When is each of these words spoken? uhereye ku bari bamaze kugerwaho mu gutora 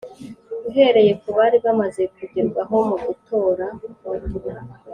uhereye 0.69 1.11
ku 1.21 1.29
bari 1.37 1.57
bamaze 1.65 2.01
kugerwaho 2.15 2.75
mu 2.87 2.95
gutora 3.05 3.65